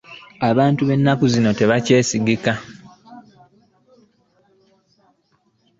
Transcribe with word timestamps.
Abantu 0.49 0.81
benaku 0.89 1.25
zino 1.33 1.51
tebakye 1.59 1.97
sigika. 2.09 2.53